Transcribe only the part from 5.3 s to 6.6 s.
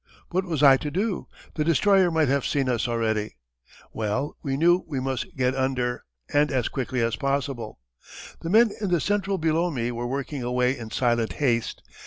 get under and